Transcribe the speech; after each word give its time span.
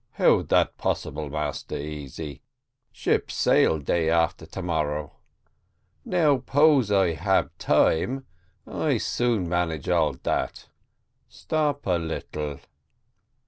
"How 0.13 0.41
dat 0.41 0.79
possible, 0.79 1.29
Massa 1.29 1.79
Easy? 1.79 2.41
ship 2.91 3.29
sail 3.29 3.77
day 3.77 4.09
after 4.09 4.47
to 4.47 4.61
morrow. 4.63 5.17
Now 6.03 6.39
'pose 6.39 6.89
I 6.89 7.09
ab 7.11 7.51
time, 7.59 8.25
I 8.65 8.97
soon 8.97 9.47
manage 9.47 9.89
all 9.89 10.13
dat. 10.13 10.69
Stop 11.29 11.85
a 11.85 11.99
little." 11.99 12.57